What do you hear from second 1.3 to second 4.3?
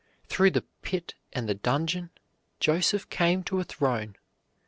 and the dungeon Joseph came to a throne.